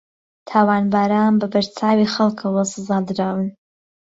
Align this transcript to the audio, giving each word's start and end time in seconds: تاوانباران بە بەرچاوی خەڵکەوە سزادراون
تاوانباران 0.49 1.33
بە 1.39 1.47
بەرچاوی 1.53 2.11
خەڵکەوە 2.13 2.63
سزادراون 2.73 3.49